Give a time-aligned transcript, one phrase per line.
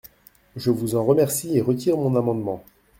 [0.55, 2.63] Je vous en remercie et retire mon amendement.